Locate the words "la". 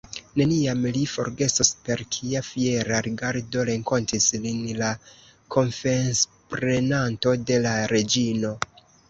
4.81-4.89, 7.69-7.77